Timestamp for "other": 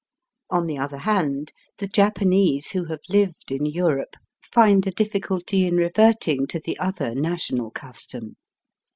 0.79-0.97, 6.79-7.13